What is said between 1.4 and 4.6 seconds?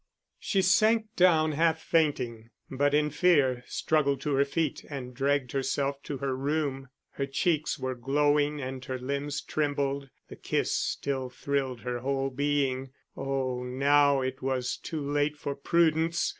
half fainting, but, in fear, struggled to her